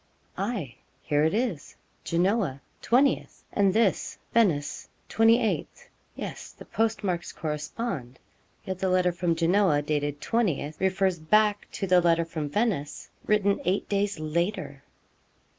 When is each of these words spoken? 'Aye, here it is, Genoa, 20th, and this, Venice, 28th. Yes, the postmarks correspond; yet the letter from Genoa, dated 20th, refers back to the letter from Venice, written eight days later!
'Aye, 0.35 0.77
here 1.03 1.23
it 1.23 1.33
is, 1.35 1.75
Genoa, 2.03 2.59
20th, 2.81 3.43
and 3.53 3.71
this, 3.71 4.17
Venice, 4.33 4.89
28th. 5.11 5.89
Yes, 6.15 6.51
the 6.53 6.65
postmarks 6.65 7.31
correspond; 7.31 8.17
yet 8.65 8.79
the 8.79 8.89
letter 8.89 9.11
from 9.11 9.35
Genoa, 9.35 9.83
dated 9.83 10.19
20th, 10.19 10.79
refers 10.79 11.19
back 11.19 11.67
to 11.73 11.85
the 11.85 12.01
letter 12.01 12.25
from 12.25 12.49
Venice, 12.49 13.11
written 13.27 13.61
eight 13.63 13.87
days 13.89 14.19
later! 14.19 14.81